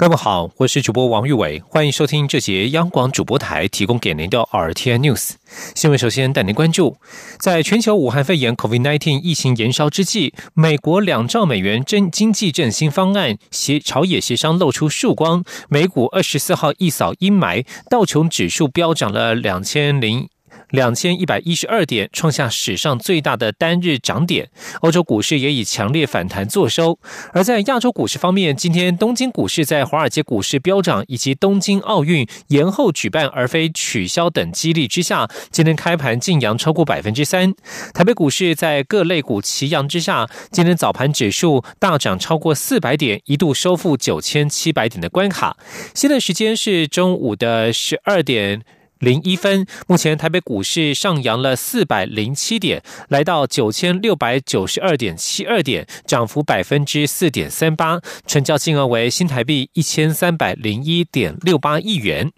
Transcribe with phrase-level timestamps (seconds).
[0.00, 5.32] 各位好，我是主播王玉伟，欢迎收听这节央广主播台提供给您的 RTN News
[5.74, 5.98] 新闻。
[5.98, 6.98] 首先带您关注，
[7.40, 20.28] 在全球武汉肺炎 COVID-19 疫情延烧之际，美国两兆美元真经济振兴方案协朝野协商露出曙光，美股二十四号一扫阴霾，道琼指数飙涨了两千零。
[20.70, 24.50] 两千一百一十二点，创下史上最大的单日涨点。
[24.80, 26.98] 欧洲股市也以强烈反弹作收。
[27.32, 37.54] 而在亚洲股市方面，今天东京股市在华尔街股市飙涨以及东京奥运延后举办而非取消等激励之下，今天开盘净扬超过百分之三。
[37.94, 45.56] 台北股市在各类股齐扬之下，今天早盘指数大涨超过四百点，一度收复九千七百点的关卡。
[45.94, 48.62] 现在时间是中午的十二点。
[48.98, 62.32] 零一分，目前台北股市上扬了四百零七点，来到九千六百九十二点七二点，涨幅百分之四点三八，成交金额为新台币一千三百零一点六八亿元。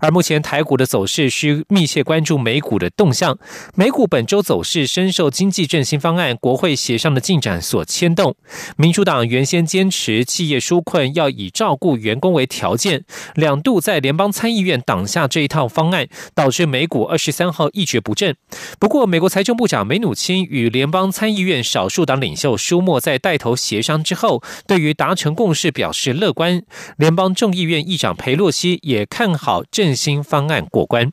[0.00, 3.38] 而目前台股的走势需密切关注美股的动向。
[3.74, 8.34] 美股本周走势深受经济振兴方案国会协商的进展所牵动。
[8.76, 18.34] 民主党原先坚持企业纾困要以照顾员工为条件，两度在联邦参议院挡下这一套方案，导致美股二十三号一蹶不振。
[18.80, 26.62] 不过，美国财政部长梅努钦与联邦参议院少数党领袖舒默在带头协商之后，对于达成共识表示乐观。
[26.96, 29.83] 联邦众议院议长佩洛西也看好这。
[29.84, 31.12] 振兴方案过关。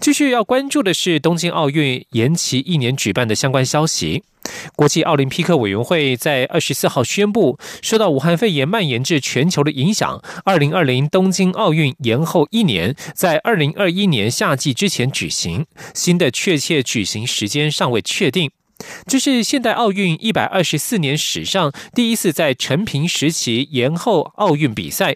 [0.00, 4.24] 继续要关注的是东京奥运延期一年举办的相关消息。
[4.74, 15.64] 国际奥林匹克委员会在二十四号宣布，受到武汉肺炎蔓延至全球的影响，二零二零东京奥运延后一年，在二零二一年夏季之前举行。
[15.94, 18.50] 新的确切举行时间尚未确定。
[19.06, 25.14] 这是现代奥运一百二十四年史上第一次在陈平时期延后奥运比赛。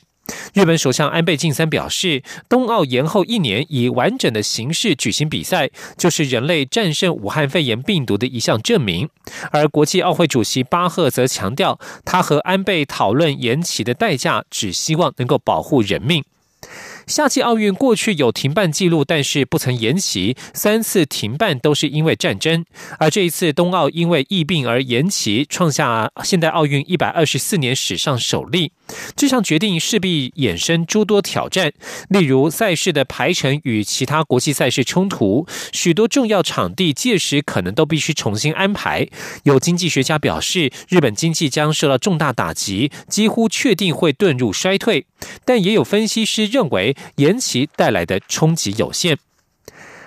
[0.54, 9.08] 日本首相安倍晋三表示，冬奥延后一年，以完整的形式举行比赛，就是人类战胜武汉肺炎病毒的一项证明。
[9.50, 16.22] 而国际奥会主席巴赫则强调，他和安倍讨论延期的代价，只希望能够保护人命。
[17.06, 20.36] 夏季奥运过去有停办记录，但是不曾延期。
[20.54, 22.64] 三次停办都是因为战争，
[22.98, 28.72] 而这一次冬奥因为疫病而延期，创下现代奥运一百二十四年史上首例。
[29.16, 31.72] 这项决定势必衍生诸多挑战，
[32.08, 39.08] 例如赛事的排程与其他国际赛事冲突，许多重要场地届时可能都必须重新安排。
[39.44, 45.06] 有经济学家表示，日本经济将受到重大打击，几乎确定会遁入衰退。
[45.44, 49.18] 但也有分析师认为，延期带来的冲击有限。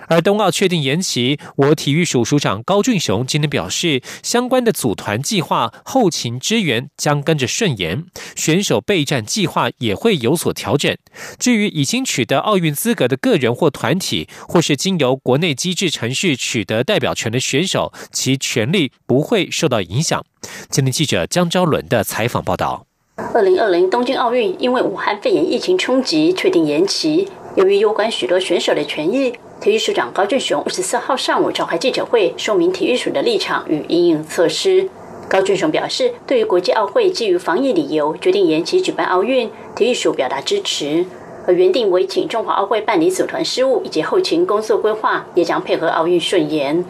[0.08, 8.04] 而冬奥确定延期，我体育署署长高俊雄今天表示，相关的组团计划、后勤支援将跟着顺延，
[8.36, 10.96] 选手备战计划也会有所调整。
[11.40, 20.24] 至于已经取得奥运资格的个人或团体，或是经由国内机制程序取得代表权的选手，其权利不会受到影响。
[20.70, 22.86] 今天记者江昭伦的采访报道。
[23.18, 27.26] 二零二零东京奥运因为武汉肺炎疫情冲击，确定延期。
[27.54, 34.90] 由于攸关许多选手的权益，体育署长高俊雄二十四号上午召开记者会，说明体育署的立场与应应措施。
[35.30, 41.06] 高俊雄表示，对于国际奥会基于防疫理由决定延期举办奥运，体育署表达支持。
[41.46, 46.84] 而原定委请中华奥会办理组团事务以及后勤工作规划，也将配合奥运顺延。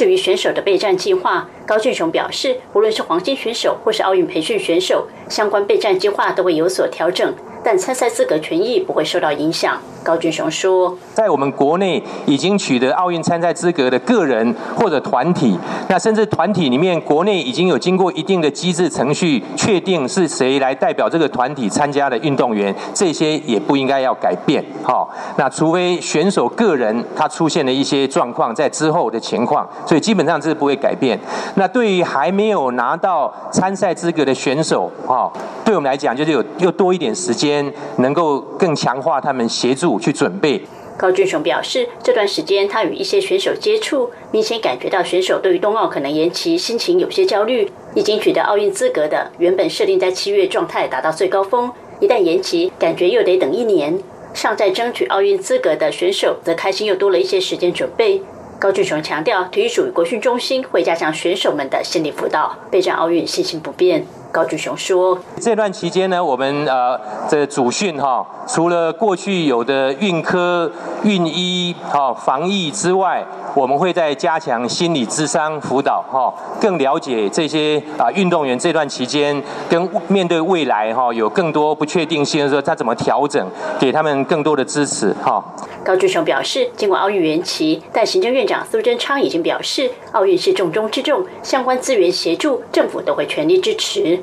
[0.00, 7.34] 至于选手的备战计划，高俊雄表示，无论是黄金选手或是奥运培训选手，相关备战计划都会有所调整。
[7.62, 9.78] 但参赛资格权益不会受到影响。
[10.02, 24.64] 高俊雄说：“在我们国内已经取得奥运参赛资格的个人或者团体，那甚至团体里面，国内已经有经过一定的机制程序，确定是谁来代表这个团体参加的运动员，这些也不应该要改变。
[24.82, 31.18] 好，那除非选手个人他出现了一些状况，在之后的情况，所以基本上这是不会改变。
[31.56, 35.30] 那对于还没有拿到参赛资格的选手，哈，
[35.64, 37.60] 对我们来讲就是有又多一点时间。”
[37.96, 40.62] 能够更强化他们协助去准备。
[40.96, 47.70] 高俊雄表示，这段时间他与一些选手接触，明显感觉到选手对于冬奥可能延期，心情有些焦虑。
[47.94, 53.98] 已经取得奥运资格的，原本设定在七月状态达到最高峰，一旦延期，感觉又得等一年。
[54.32, 58.22] 尚在争取奥运资格的选手，则开心又多了一些时间准备。
[58.60, 64.06] 高俊雄强调，体育署与国训中心会加强选手们的心理辅导，备战奥运信心不变。
[64.32, 66.98] 高志雄说：“这段期间呢，我们呃
[67.28, 70.70] 这主训哈，除了过去有的运科、
[71.02, 73.24] 运医、哈防疫之外，
[73.54, 83.44] 我们会在加强心理智商辅导哈，更了解这些啊运动员这段期间跟面对未来哈有更多不确定性的时候，他怎么调整，
[83.80, 85.44] 给他们更多的支持哈。”
[85.82, 94.18] 高志雄表示，尽管奥运延期，但行政院长苏贞昌已经表示，奥运是重中之重，相关资源协助，政府都会全力支持。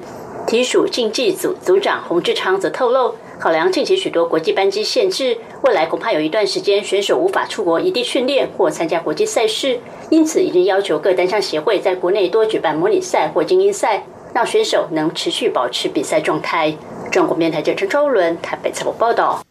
[0.45, 9.79] 体属竞技组组长洪志昌则透露，考量近期许多国际班机限制，未来恐怕有一段时间选手无法出国异地训练或参加国际赛事，
[10.09, 16.73] 因此已经要求各单项协会在国内多举办模拟赛或精英赛，让选手能持续保持比赛状态。
[17.11, 19.46] 中国面台记者陈超伦台北采访报道。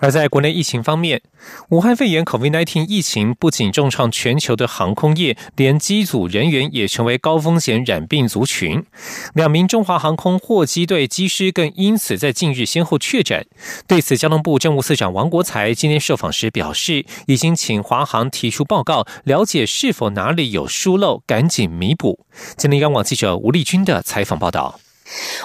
[0.00, 1.20] 而在国内疫情方面，
[1.68, 8.84] 武汉肺炎 （COVID-19） 疫情不仅重创全球的航空业，连机组人员也成为高风险染病族群。
[9.34, 13.46] 两名中华航空货机队机师更因此在近日先后确诊。
[13.86, 22.26] 对此，交通部政务次长王国才今天受访时表示，已经请华航提出报告，了解是否哪里有疏漏，赶紧弥补。
[22.56, 24.80] 今天央广记者吴丽君的采访报道。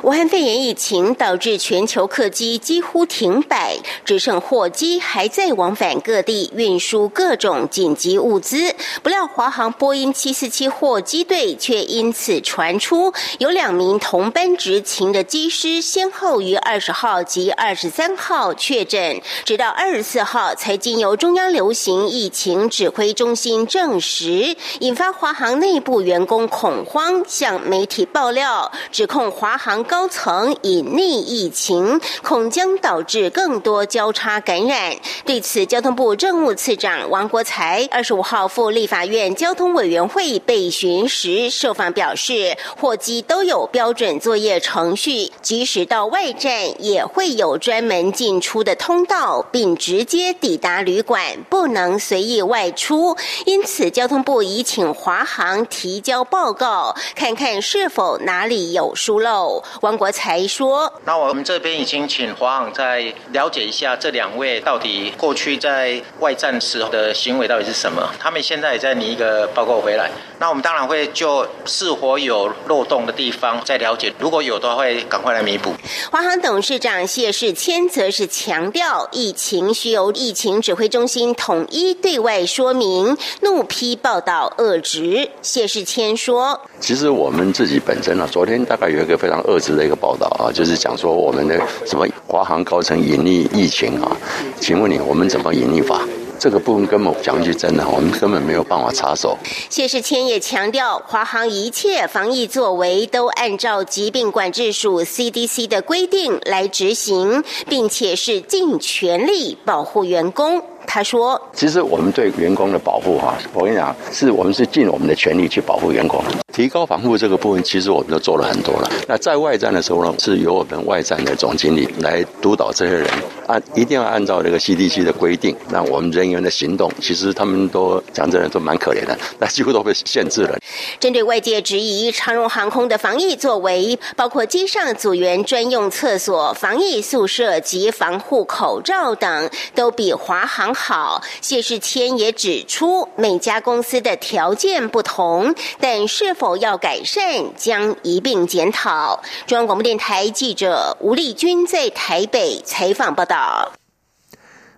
[0.04, 8.76] 武汉肺炎疫情导致全球客机几乎停摆，只剩货机还在往返各地运输各种紧急物资。
[9.02, 29.55] 不料华航波音747货机队却因此传出有两名同班执勤的机师先后于二十号及二十三号确诊，直到二十四号才经由中央流行疫情指挥中心证实，引发华航内部员工恐慌，向媒体爆料指控华。
[29.58, 34.96] 航高层隐匿疫情，恐将导致更多交叉感染。
[35.26, 53.16] 对此，交通部政务次长王国才二十五号赴立法院交通委员会备询时，受访表示，货机都有标准作业程序，即使到外站也会有专门进出的通道，并直接抵达旅馆，不能随意外出。
[53.46, 59.45] 因此，交通部已请华航提交报告，看看是否哪里有疏漏。
[59.82, 68.10] 王国才说：“那我们这边已经请华航再了解一下这两位到底过去在外战时候的行为到底是什么。
[68.20, 70.10] 他们现在也在拟一个报告回来。
[70.40, 75.74] 那我们当然会就是否有漏洞的地方再了解，如果有的话会赶快来弥补。”
[76.12, 85.30] 华航董事长谢世谦则是强调，疫情需由疫情指挥中心统一对外说明，怒批报道恶质。
[85.42, 94.16] 谢世谦说：“其实我们自己本身呢，昨天大概有一个非常。”遏制的一个报道啊，就是讲说我们的什么华航高层隐匿疫情啊？
[94.60, 96.02] 请问你，我们怎么隐匿法？
[96.38, 99.38] 这个部分根本讲句真的，我们根本没有办法插手。
[99.70, 110.62] 谢世谦也强调，华航一切防疫作为都按照疾病管制署 CDC 的规定来执行，并且是尽全力保护员工。
[110.88, 116.24] 他说：“其实我们对员工的保护，哈，我跟你讲，是我们是尽我们的全力去保护员工，
[116.54, 118.92] 提高防护这个部分，其实我们都做了很多了。
[119.08, 123.10] 那在外站的时候呢，是由我们外站的总经理来督导这些人，
[123.48, 125.56] 按一定要按照这个 CDC 的规定。
[125.70, 130.58] 那我们人员的行动，其实他们都讲真的都蛮可怜的，那几乎都被限制了。
[131.00, 149.22] 针对外界质疑长荣航空的防疫作为，包括机上组员专用厕所、防疫宿舍及防护口罩等，都比华航。”好，谢世谦也指出，每家公司的条件不同，但是否要改善，将一并检讨。
[149.48, 153.72] 中央广播电台记者吴丽君在台北采访报道。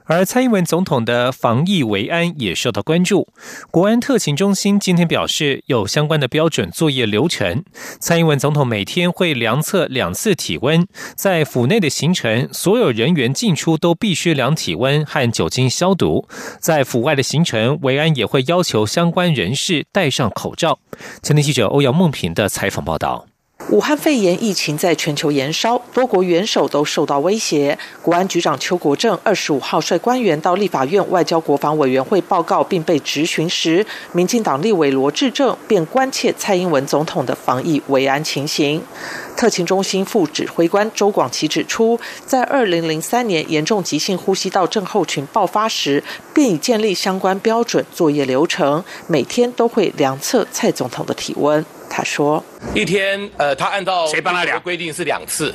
[0.07, 3.27] 而蔡英文总统的防疫维安也受到关注。
[3.69, 7.63] 国安特勤中心今天表示，有相关的标准作业流程。
[7.99, 16.27] 蔡英文总统每天会量测两次体温，在府内的行程，所有人员进出都必须量体温和酒精消毒。
[16.59, 20.79] 在府外的行程，维安也会要求相关人士戴上口罩。
[21.21, 23.27] 前天记者欧阳梦平的采访报道。
[23.69, 27.77] 武汉肺炎疫情在全球延烧，多国元首都受到威胁。
[28.01, 38.81] 国安局长邱国正二十五号率官员到立法院外交国防委员会报告，并被质询时，民进党立委罗志正便关切蔡英文总统的防疫维安情形。
[39.35, 46.01] 特勤中心副指挥官周广奇指出，在二零零三年严重急性呼吸道症候群爆发时，
[46.33, 51.65] 便已建立相关标准作业流程，每天都会量测蔡总统的体温。
[51.89, 52.43] 他说
[52.75, 54.59] ：“一天，呃，他按照谁帮他量？
[54.61, 55.53] 规定是两次，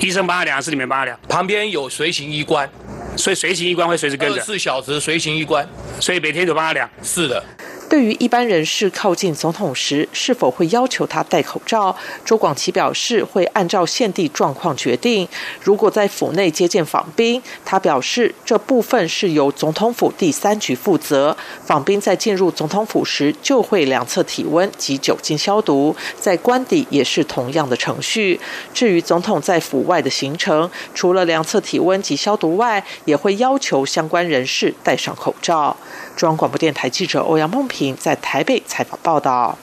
[0.00, 1.18] 医生帮他量是你们帮他量？
[1.28, 2.68] 旁边有随行医官，
[3.16, 4.34] 所以随行医官会随时跟着。
[4.34, 5.66] 二十四小时随行医官，
[6.00, 6.88] 所以每天都帮他量。
[7.02, 7.42] 是的。”
[7.88, 15.26] 对于一般人士靠近总统时是否会要求他戴口罩，周广奇表示会按照现地状况决定。
[15.62, 21.34] 如果在府内接见访宾，他表示这部分是由总统府第三局负责。
[21.64, 28.38] 访宾在进入总统府时就会量测体温及酒精消毒，在官邸也是同样的程序。
[28.74, 35.74] 至于总统在府外的行程，除了量测体温及消毒外，也会要求相关人士戴上口罩。
[36.14, 39.58] 中央广播电台记者欧阳梦平在台北采访报道。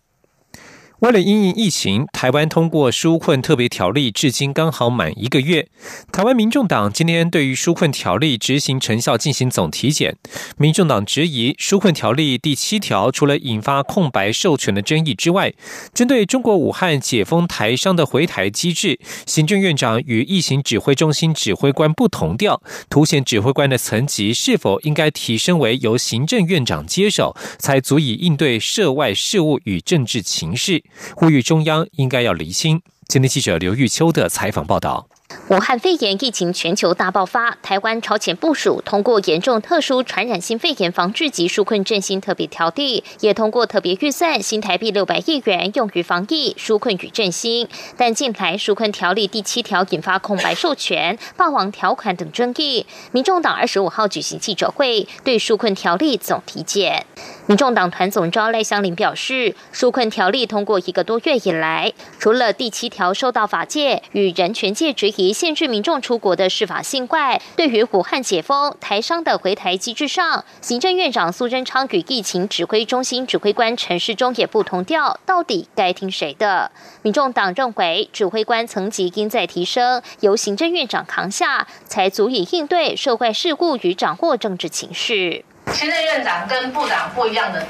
[0.99, 5.67] 为了因应疫情，台湾通过纾困特别条例，至今刚好满一个月。
[6.09, 10.15] 台湾民众党今天对于纾困条例执行成效进行总体检。
[10.57, 15.53] 民众党质疑纾困条例第七条除了引发空白授权的争议之外，
[15.93, 30.84] 针对中国武汉解封台商的回台机制，行政院长与疫情指挥中心指挥官不同调，凸显指挥官的层级是否应该提升为由行政院长接手，才足以应对涉外事务与政治情势。
[31.15, 32.81] 呼吁中央应该要离心。
[33.07, 35.07] 今天记者刘玉秋的采访报道。
[35.49, 47.67] 武汉肺炎疫情全球大爆发，台湾超前部署，通过严重特殊传染性肺炎防治及纾困振兴特别条例，也通过特别预算新台币六百亿元用于防疫、纾困与振兴。
[47.97, 57.05] 但近来纾困条例第七条引发空白授权、霸王条款等争议，民众党二十五号举行记者会，对纾困条例总体检。
[57.47, 65.31] 民众党团总召赖香林表示，纾困条例通过一个多月以来，除了第七条受到法界与人权界质疑。
[65.31, 76.71] 限制民众出国的司法性外，对于武汉解封台商的回台机制上，行政院长苏贞昌与疫情指挥中心指挥官陈世忠也不同调，到底该听谁的？
[77.03, 85.45] 民众党认为，指挥官层级应在提升，由行政院长扛下，才足以应对社会事故与掌握政治情绪。
[85.73, 87.65] 行政院长跟部长不一样的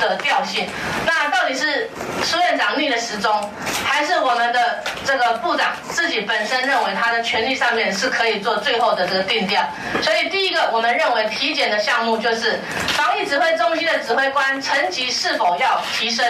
[0.00, 0.68] 的调性，
[1.04, 1.90] 那到底是
[2.24, 3.50] 苏院长逆了时钟，
[3.84, 9.62] 还是我们的这个部长自己本身认为他的权力上面是可以做最后的这个定调？
[10.00, 12.58] 所以第一个，我们认为体检的项目就是
[12.96, 16.24] 防疫指挥中心的指挥官层级是否要提升，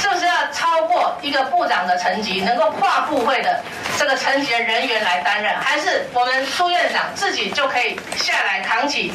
[0.00, 3.60] 是不是要超过一个部长的层级，能够跨部会的
[3.98, 9.12] 这个层级的人员来担任，还是我们苏院长自己就可以下来扛起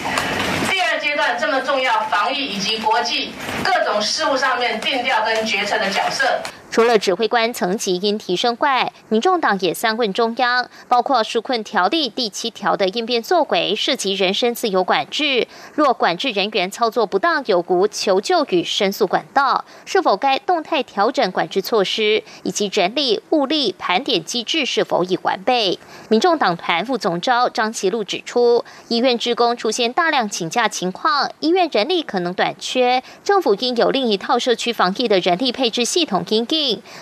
[1.18, 1.38] 段？
[1.38, 3.34] 这么重要，防疫以及国际
[3.64, 6.40] 各种事务上面定调跟决策的角色。
[6.70, 25.80] 除了指挥官层级应提升外，民众党也三问中央，包括纾困条例第七条的应变作为涉及人身自由管制，若管制人员操作不当，有无求救与申诉管道，是否该动态调整管制措施，以及人力物力盘点机制是否已完备。
[26.10, 36.46] 民众党团副总召张其禄指出，医院职工出现大量请假情况，医院人力可能短缺，政府应有另一套社区防疫的人力配置系统应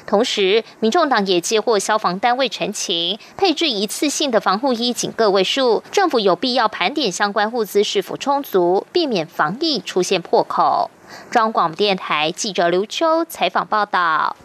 [0.05, 10.89] 同时，民众党也接获消防单位陈情，配置一次性的防护衣仅个位数，政府有必要盘点相关物资是否充足，避免防疫出现破口。
[11.29, 14.35] 中央广播电台记者刘秋采访报道。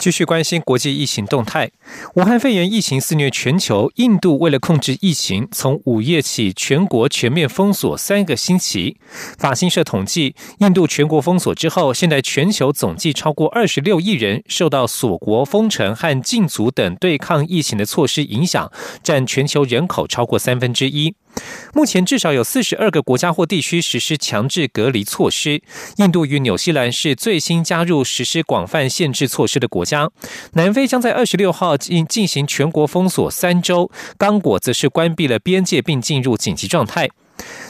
[0.00, 1.70] 继续关心国际疫情动态。
[2.14, 8.96] 武汉肺炎疫情肆虐全球，印度为了控制疫情，从午夜起全国全面封锁三个星期。
[9.38, 21.14] 法新社统计，印度全国封锁之后，现在全球总计超过二十六亿人受到锁国、封城和禁足等对抗疫情的措施影响，占全球人口超过三分之一。
[21.74, 25.62] 目前至少有四十二个国家或地区实施强制隔离措施。
[25.96, 30.10] 印度与纽西兰是最新加入实施广泛限制措施的国家。
[30.54, 33.90] 南非将在二十六号进进行全国封锁三周。
[34.18, 37.08] 刚果则是关闭了边界并进入紧急状态。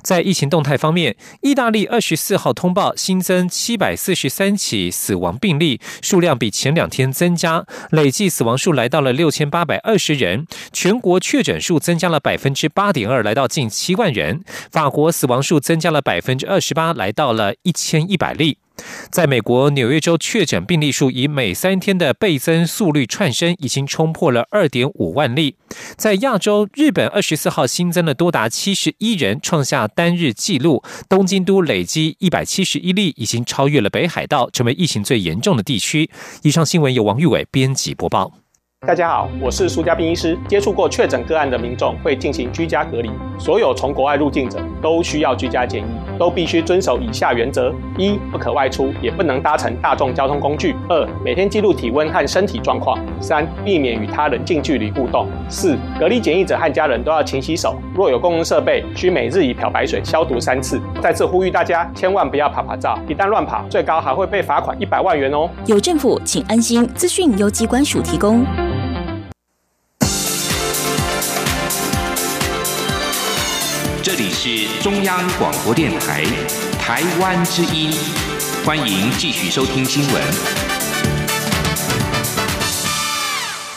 [0.03, 10.47] 在疫情动态方面，意大利二十四号通报新增七百四十三起死亡病例，数量比前两天增加，累计死亡数来到了六千八百二十人。
[10.73, 14.43] 全国确诊数增加了百分之八点二，来到近七万人。
[14.71, 18.59] 法国死亡数增加了百分之二十八，来到了一千一百例。
[19.11, 25.57] 在美国纽约州确诊病例数以每三天的倍增速率窜升，已经冲破了二点五万例。
[25.97, 30.83] 在亚洲，日本二十四号新增了多达七十一人，创下单日纪录。
[31.09, 36.11] 东京都累计一百七十一例，已经超越了北海道，成为疫情最严重的地区。
[36.43, 38.33] 以上新闻由王玉伟编辑播报。
[38.87, 40.39] 大家好，我是苏家斌医师。
[40.49, 46.10] 接触过确诊个案的民众会进行居家隔离，所有从国外入境者都需要居家检疫。
[46.21, 60.79] 都必须遵守以下原则：一、不可外出，也不能搭乘大众交通工具；二、每天记录体温和身体状况；三、避免与他人近距离互动；四、隔离检疫者和家人都要勤洗手，若有公共设备，需每日以漂白水消毒三次。
[61.01, 65.49] 再次呼吁大家，千万不要爬爬照，一旦乱跑，最高还会被罚款一百万元哦。
[65.65, 66.87] 有政府，请安心。
[66.89, 68.45] 资讯由机关署提供。
[74.43, 76.25] 是中央广播电台
[76.81, 77.93] 台湾之音，
[78.65, 80.23] 欢迎继续收听新闻。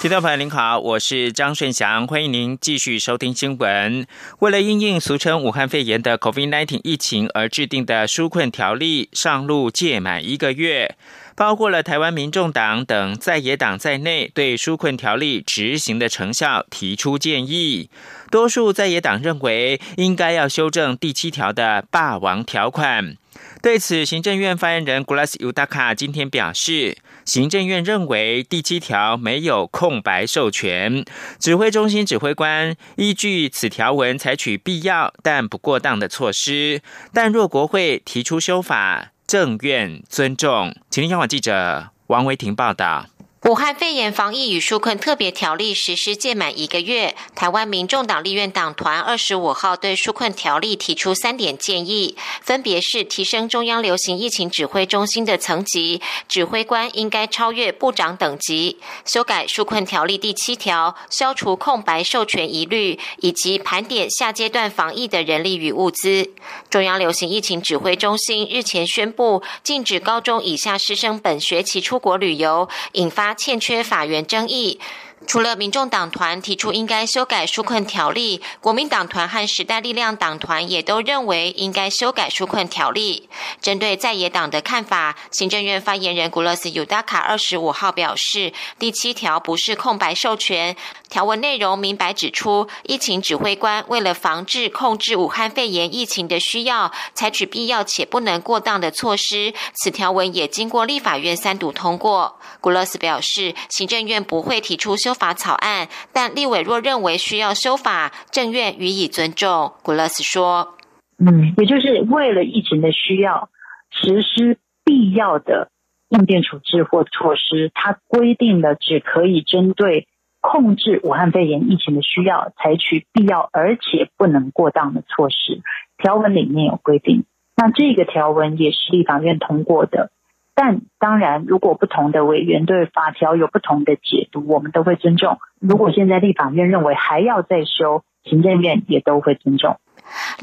[0.02, 4.08] 听众朋友您好，我是张顺祥，欢迎您继续收听新闻。
[4.40, 10.96] 为了应应俗称武汉肺炎的 COVID-19 疫情而制定的纾困条例上路届满一个月。
[11.36, 17.90] 包括了台湾民众党等在野党在内，对纾困条例执行的成效提出建议。
[18.30, 23.16] 多数在野党认为，应该要修正第七条的霸王条款。
[23.62, 31.06] 对此，行政院发言人 Glass Udaka 今天表示，行政院认为第七条没有空白授权，
[31.40, 36.82] 指挥中心指挥官依据此条文采取必要但不过当的措施，
[37.14, 39.13] 但若国会提出修法。
[39.26, 43.08] 正院尊重，请听央广记者王维婷报道。
[43.44, 66.32] 武汉肺炎防疫与纾困特别条例实施届满一个月，台湾民众党立院党团二十五号对纾困条例提出三点建议，分别是提升中央流行疫情指挥中心的层级，指挥官应该超越部长等级；修改纾困条例第七条，消除空白授权疑虑，以及盘点下阶段防疫的人力与物资。
[66.70, 73.33] 中央流行疫情指挥中心日前宣布禁止高中以下师生本学期出国旅游，引发。
[73.34, 74.80] 欠缺法源争议。
[75.26, 83.30] 除了民众党团提出应该修改纾困条例，国民党团和时代力量党团也都认为应该修改纾困条例。
[83.62, 90.76] 针对在野党的看法，行政院发言人古勒斯尤达卡二十五号表示，第七条不是空白授权，
[91.10, 99.54] 条文内容明白指出，疫情指挥官为了防治控制武汉肺炎疫情的需要，采取必要且不能过当的措施。
[99.76, 102.38] 此条文也经过立法院三读通过。
[102.60, 105.13] 古勒斯表示，行政院不会提出修。
[105.14, 109.74] 法草案，但立委若认为需要修法，政院予以尊重。
[109.84, 110.76] 古勒斯说
[111.20, 113.50] ：“嗯，也就是为了疫情的需要，
[113.92, 115.70] 实施必要的
[116.10, 117.72] 应变处置或措施。
[117.74, 120.08] 它规定的只可以针对
[120.42, 125.62] 控制武汉肺炎疫情的需要，采取必要而且不能过当的措施。
[125.98, 130.12] 条文里面有规定，那这个条文也是立法院通过的。”
[130.56, 135.40] 但当然，如果不同的委员对法条有不同的解读，我们都会尊重。
[135.60, 139.78] 如果现在立法院认为还要再修，行政院也都会尊重。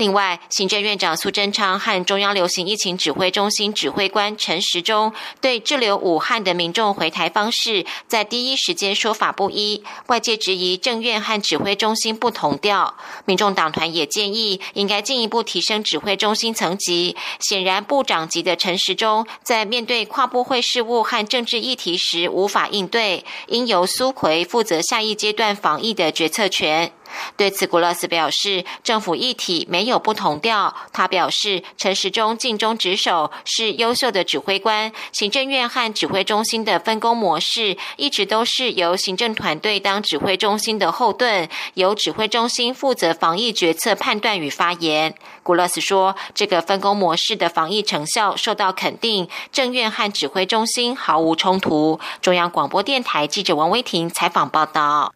[0.00, 12.96] 另外，行政院长苏贞昌和中央流行疫情指挥中心指挥官陈时中对滞留武汉的民众回台方式，在第一时间说法不一，外界质疑政院和指挥中心不同调。
[13.26, 17.14] 民众党团也建议，应该进一步提升指挥中心层级。
[17.38, 26.90] 显然，部长级的陈时中在面对跨部会事务和政治议题时无法应对，应由苏奎负责下一阶段防疫的决策权。
[27.36, 30.74] 对此，古勒斯表示，政府一体没有不同调。
[30.92, 34.92] 他表示，陈时中尽忠职守，是优秀的指挥官。
[35.12, 45.14] 行政院和指挥中心的分工模式，一直都是由行政团队当指挥中心的后盾，由指挥中心负责防疫决策判断与发言。
[45.42, 51.98] 古勒斯说，这个分工模式的防疫成效受到肯定，政院和指挥中心毫无冲突。
[52.20, 55.12] 中央广播电台记者王威婷采访报道。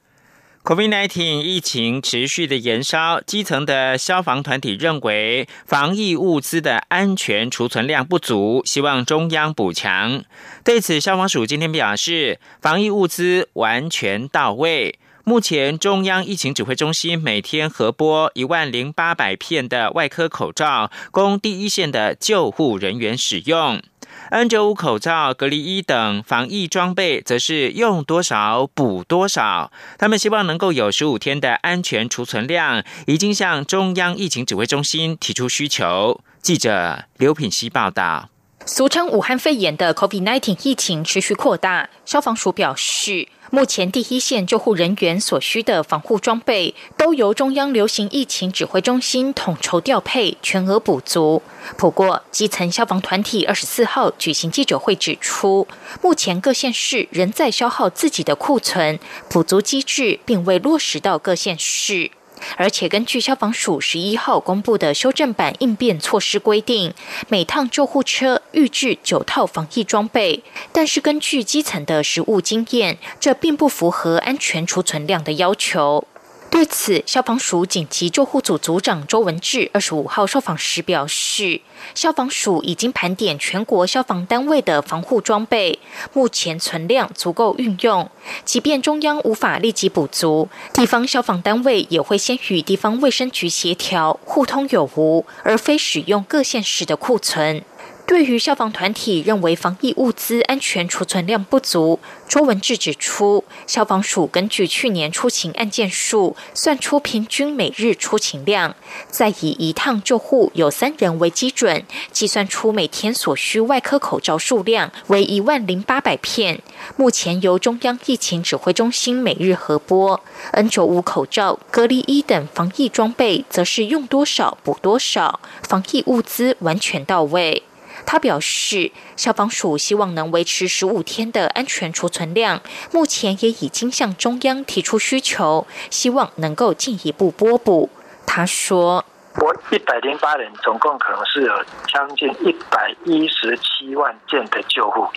[0.65, 10.25] COVID-19 疫情持续的延烧，基层的消防团体认为防疫物资的安全储存量不足，希望中央补强。
[10.65, 14.99] 对此，消防署今天表示，防疫物资完全到位。
[15.27, 23.81] 目前，中央疫情指挥中心每天核拨一万零八百片的外科口罩，供第一线的救护人员使用。
[24.29, 29.73] N 九五口罩、隔离衣等防疫装备，则是用多少补多少。
[29.99, 36.21] 他们希望能够有十五天的安全储存量，已经向中央疫情指挥中心提出需求。
[36.43, 38.29] 记者刘品希报道。
[38.67, 43.29] 俗称武汉肺炎的 COVID-19 疫情持续扩大，消防署表示。
[43.55, 51.41] 目前第一线救护人员所需的防护装备，都由中央流行疫情指挥中心统筹调配，全额补足。
[51.77, 55.69] 不过，基层消防团体二十四号举行记者会指出，
[56.03, 62.11] 目前各县市仍在消耗自己的库存，补足机制并未落实到各县市。
[62.57, 66.93] 而且根据消防署十一号公布的修正版应变措施规定，
[67.29, 76.07] 每趟救护车预置九套防疫装备，但是根据基层的实务经验，这并不符合安全储存量的要求。
[76.55, 81.61] 对此，消防署紧急救护组组长周文志二十五号受访时表示，
[81.97, 85.81] 消防署已经盘点全国消防单位的防护装备，
[86.13, 88.09] 目前存量足够运用。
[88.45, 97.65] 即便中央无法立即补足，地方消防单位也会先与地方卫生局协调互通有无，而非使用各县市的库存。
[98.07, 108.77] 对于消防团体认为防疫物资安全储存量不足，周文志指出，消防署根据去年出勤案件数，算出平均每日出勤量，
[109.09, 116.61] 再以一趟救护有三人为基准，计算出每天所需外科口罩数量为一万零八百片。
[116.97, 120.21] 目前由中央疫情指挥中心每日核拨
[120.53, 127.63] N 九五口罩、隔离衣等防疫装备，则是用多少补多少，防疫物资完全到位。
[128.07, 132.61] 他表示，消防署希望能维持十五天的安全储存量，
[132.93, 137.91] 目前也已经向中央提出需求，希望能够进一步拨补。
[138.27, 139.05] 他说。
[139.41, 141.53] 我一百零八人，总共可能是有
[141.89, 145.09] 将近一百一十七万件的救护，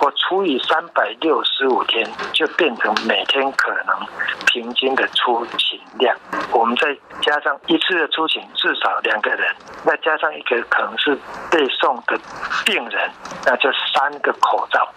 [0.00, 3.96] 我除以三百六十五天，就变成每天可能
[4.46, 6.16] 平均的出勤量。
[6.52, 9.52] 我们再加上一次的出勤至少两个人，
[9.84, 11.18] 再加上一个可能是
[11.50, 12.16] 背送的
[12.64, 13.10] 病人，
[13.44, 14.88] 那就三个口罩。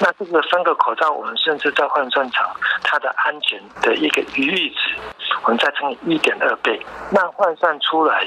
[0.00, 2.44] 那这个三个口罩，我们甚至在换算成
[2.82, 4.96] 它的安全的一个余裕值，
[5.44, 8.21] 我们再乘以一点二倍，那换算出来。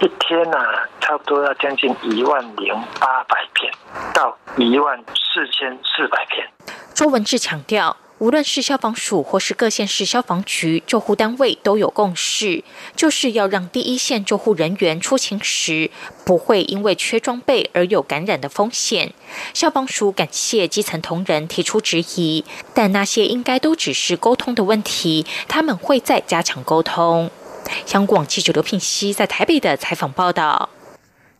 [0.00, 0.58] 一天呢，
[1.00, 3.72] 差不多要将近一万零八百片
[4.12, 6.46] 到一万四千四百片。
[6.92, 15.90] 周文志强调，无论是消防署或是各县市消防局救护单位都有共识，就是要让第一线救护人员出勤时
[16.24, 19.12] 不会因为缺装备而有感染的风险。
[19.52, 27.30] 消防署感谢基层同仁提出质疑，但那些应该都只是沟通的问题，他们会再加强沟通。
[27.84, 30.70] 香港记者刘聘熙在台北的采访报道。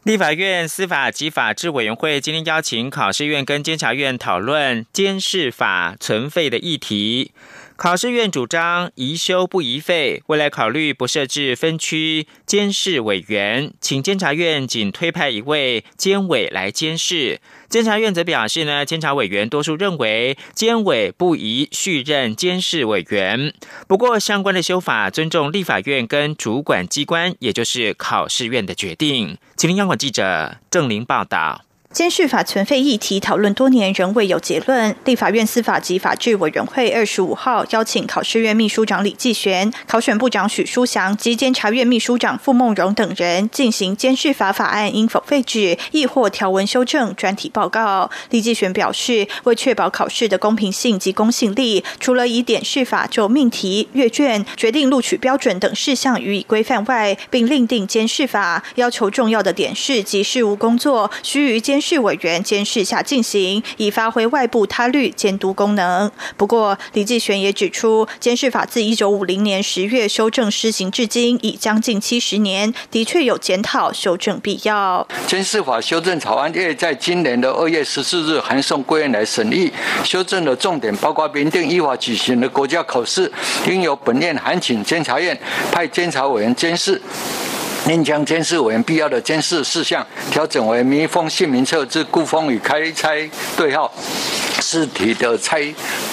[0.05, 7.33] 立法院司法及法制委员会今天邀请考试院跟监察院讨论监视法存废的议题。
[7.75, 17.41] 考试院主张宜修不宜废，未来考虑不设置分区监视委员，请监察院仅推派一位监委来监视。
[17.69, 23.53] 监察院则表示呢，监察委员多数认为监委不宜续任监事委员。
[23.87, 29.37] 不过，相关的修法尊重立法院跟主管机关，也就是考试院的决定。
[29.57, 31.66] 吉林央广记者郑玲报道。
[31.97, 34.95] 监视法存废议题讨论多年仍未有结论。
[35.07, 48.11] 立法院司法及法制委员会二十五号邀请考试院秘书长李继玄、考选部长许书祥及监察院秘书长傅梦荣等人进行监视法法案应否废止，亦或条文修正专题报告。
[48.29, 61.81] 李继玄表示，为确保考试的公平性及公信力，除了以点试法就命题、阅卷、决定录取标准等事项予以规范外，并另定监视法，要求重要的点试及事务工作须于监。
[61.87, 66.11] 市委员监视下进行，以发挥外部他律监督功能。
[66.37, 75.07] 不过，李继玄也指出，监视法自一九五零年十月修正施行至今，已将近七十年，的确有检讨修正必要。
[75.29, 79.73] 监视法修正草案也在今年的二月十四日函送国院来审议。
[80.03, 83.31] 修正的重点包括明定依法举行的国家考试，
[83.69, 85.39] 应由本院函请监察院
[85.71, 87.01] 派监察委员监视。
[87.89, 93.93] 应将监视委员必要的监视事项调整为密封姓名册之故封与开拆对号。
[94.61, 95.63] 试题的拆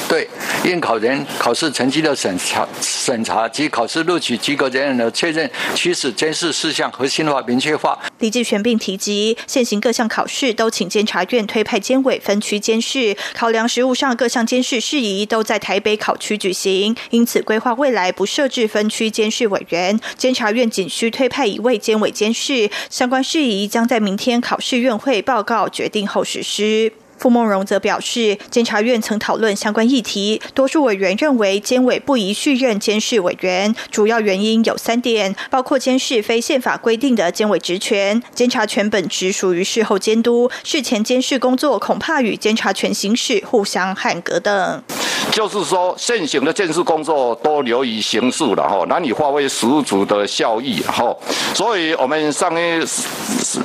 [0.10, 0.28] 对，
[0.64, 7.98] 应考人考试成绩的审查、审查及考试录取及格人员的确认，驱使监视事项核心化、明确化。
[8.20, 26.94] 李继全并提及，现行各项考试都请监察院推派监委分区监视，考量实务上各项监视事宜都在台北考区举行，因此规划未来不设置分区监视委员，监察院仅需推派一位监委监视，相关事宜将在明天考试院会报告决定后实施。
[27.18, 44.84] 傅梦荣则表示，监察院曾讨论相关议题，多数委员认为监委不宜续任监事委员，主要原因有三点，包括监视非宪法规定的监委职权，监察权本职属于事后监督，事前监视工作恐怕与监察权行使互相汉格等。
[45.32, 51.16] 就是说，现行的监视工作都流于形式了哈，难以发挥十足的效益哈，
[51.54, 52.86] 所以我们上一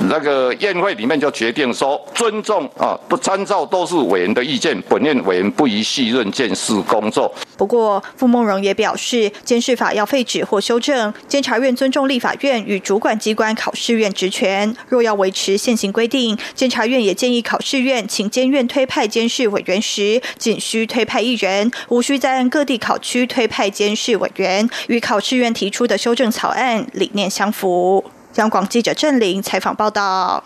[0.08, 3.38] 那个宴会里面就决定说，尊重啊不参。
[3.38, 7.33] 参照都是委员的意见，本院委员不宜细润监视工作。
[7.57, 11.14] 不过，傅梦荣也表示，监视法要废止或修正。
[11.29, 28.05] 监察院尊重立法院与主管机关考试院职权，若要维持现行规定，监察院也建议考试院请监院推派监视委员时，仅需推派一人，无需再按各地考区推派监视委员，与考试院提出的修正草案理念相符。
[28.35, 30.42] 央广记者郑玲采访报道。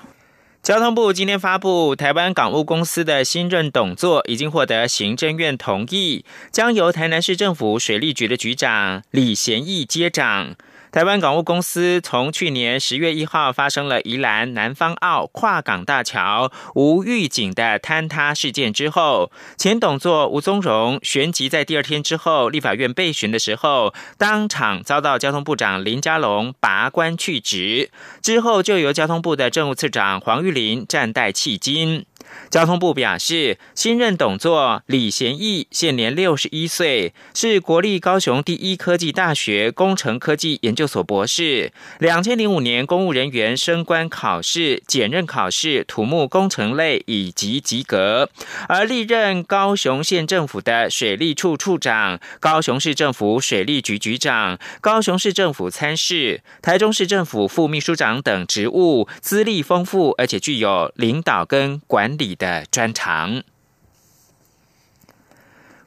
[0.63, 10.55] 交通部今天发布，台湾港务公司的新任董座已经获得行政院同意，将由台南市政府水利局的局长李贤义接掌。
[10.93, 32.05] 台湾港务公司从去年十月一号发生了宜兰南方澳跨港大桥无预警的坍塌事件之后，前董座吴宗荣旋即在第二天之后，立法院备询的时候，当场遭到交通部长林佳龙拔官去职，之后就由交通部的政务次长黄玉林暂代迄今。
[32.51, 41.73] 交通部表示，新任董座李贤义现年六十一岁，是国立高雄第一科技大学工程科技研究所博士。
[41.99, 48.29] 两千零五年公务人员升官考试、检任考试土木工程类以及及格，
[48.69, 62.22] 而历任高雄县政府的水利处处长、高雄市政府水利局局长、高雄市政府参事、台中市政府副秘书长等职务，资历丰富，而且具有领导跟管理。
[62.23, 63.43] 你的专长。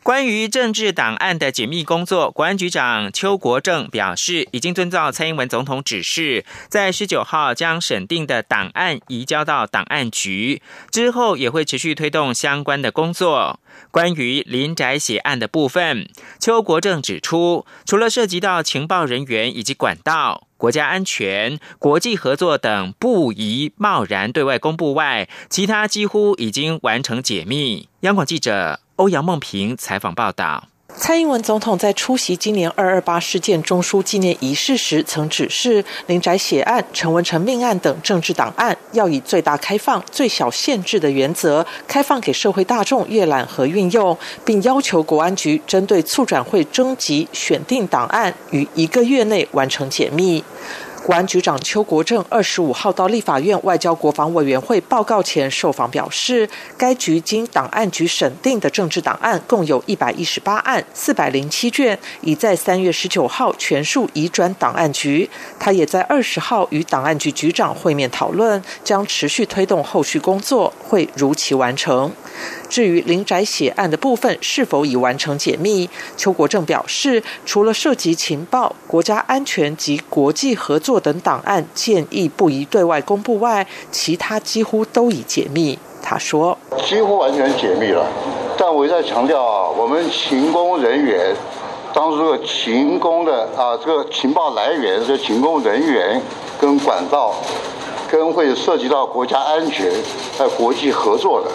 [0.04, 13.60] 关于政治档案的解密工作，国安局长邱国正表示，已经遵照蔡英文总统指示，在十九号将审定的档案移交到档案局，之后也会持续推动相关的工作。
[13.90, 16.08] 关于林宅血案的部分，
[16.40, 27.90] 邱国正指出，除了涉及到情报人员以及管道、国家安全、国际合作等不宜贸然对外公布外，其他几乎已经完成解密。
[28.02, 28.80] 央广记者。
[28.98, 30.70] 欧阳梦平采访报道。
[30.98, 50.44] 蔡英文总统在出席今年二二八事件中枢纪念仪式时，曾指示林宅血案、陈文成命案等政治档案，要以最大开放、最小限制的原则，开放给社会大众阅览和运用，并要求国安局针对促转会征集选定档案，于一个月内完成解密。
[51.06, 65.30] 国安局长邱国正二十五号到立法院外交国防委员会报告前受访表示，该局经档案局审定的政治档案共有一百一十八案四百零七卷，已在三月十九号全数移转档案局。
[65.60, 72.12] 他也在二十号与档案局局长会面讨论，将持续推动后续工作，会如期完成。
[72.68, 75.88] 至于林宅血案的部分是否已完成解密，
[76.18, 85.78] 邱国正表示，除了涉及情报、国家安全及国际合作等档案，建议不宜对外公布外，其他几乎都已解密。
[86.02, 88.06] 他说：“几乎完全解密了，
[88.58, 91.36] 但我一再强调啊，我们勤工人员，
[91.94, 96.22] 当这个勤工的啊，这个情报来源这勤工人员
[96.62, 97.34] 跟管道，
[98.08, 99.92] 跟会涉及到国家安全
[100.38, 101.50] 还有国际合作的。”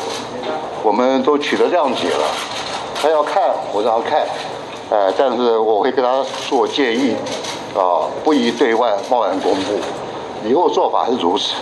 [0.83, 2.25] 我们都取得谅解了，
[3.01, 4.27] 他要看我让他看，
[4.89, 7.15] 呃，但是我会给他做建议，
[7.75, 9.79] 啊，不宜对外贸然公布，
[10.49, 11.55] 以后做法是如此。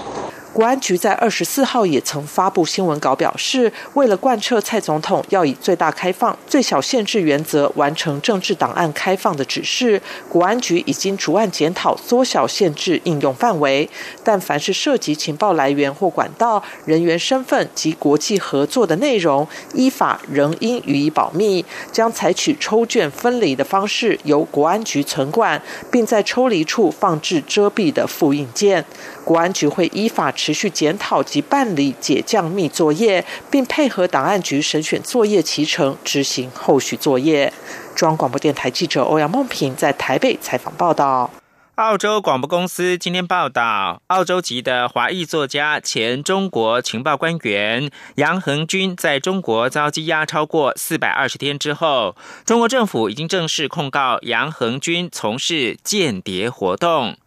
[0.59, 13.89] 国安局在二十四号也曾发布新闻稿，表示为了贯彻蔡总统要以最大开放、最小限制原则完成政治档案开放的指示，国安局已经逐案检讨缩小限制应用范围。
[14.25, 28.85] 但凡是涉及情报来源或管道、人员身份及国际合作的内容，依法仍应予以保密，将采取抽卷分离的方式由国安局存管，并在抽离处放置遮蔽的复印件。
[29.25, 37.53] 国安局会依法持持续检讨及办理解降密作业，并配合档案局审选作业齐成，执行后续作业。
[37.95, 41.31] 中央广播电台记者欧阳梦平在台北采访报道。
[41.75, 57.19] 澳洲广播公司今天报道，澳洲籍的华裔作家、前中国情报官员杨恒军在中国遭羁押超过四百二十天之后，中国政府已经正式控告杨恒军从事间谍活动。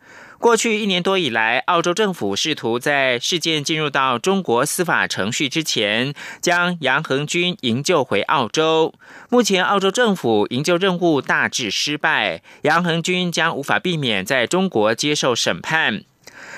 [0.42, 8.92] 过去一年多以来，澳洲政府试图在事件进入到中国司法程序之前，将杨恒军营救回澳洲。
[9.30, 16.06] 目前，澳洲政府营救任务大致失败，杨恒军将无法避免在中国接受审判。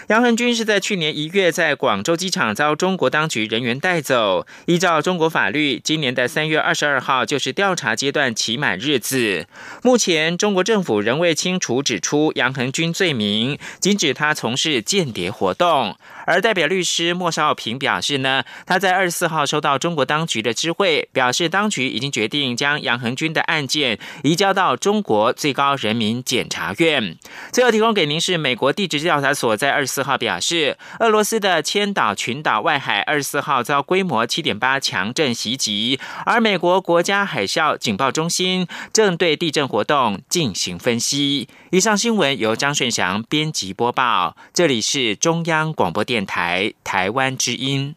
[0.08, 4.46] 杨恒军是在去年一月在广州机场遭中国当局人员带走。
[4.66, 9.48] 依照中国法律，今年的三月二十二号就是调查阶段期满日子。
[9.82, 15.98] 目前，中国政府仍未清楚指出杨恒军罪名，仅指他从事间谍活动。
[16.26, 27.18] 而代表律师莫少平表示呢，他在二十四号收到中国当局的知会，表示当局已经决定将杨恒军的案件移交到中国最高人民检察院。
[27.52, 41.48] 最后提供给您是美国地质调查所在二十四号表示，俄罗斯的千岛群岛外海二十四号遭规模七点八强震袭击，而美国国家海啸警报中心正对地震活动进行分析。
[41.72, 47.96] 以上新闻由张顺祥编辑播报，这里是中央广播电电台台湾之音。